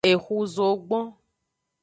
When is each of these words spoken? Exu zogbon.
Exu 0.11 0.37
zogbon. 0.55 1.05